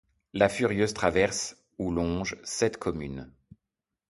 La 0.33 0.49
Furieuse 0.49 0.95
traverse 0.95 1.57
ou 1.77 1.91
longe 1.91 2.35
sept 2.43 2.77
communes. 2.77 3.29